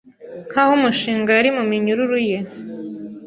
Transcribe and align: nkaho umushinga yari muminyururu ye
nkaho 0.49 0.71
umushinga 0.79 1.29
yari 1.37 1.49
muminyururu 1.57 2.17
ye 2.29 2.37